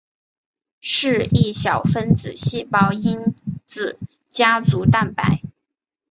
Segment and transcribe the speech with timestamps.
[0.79, 3.35] 是一小分子细胞因
[3.67, 3.99] 子
[4.31, 5.43] 家族蛋白。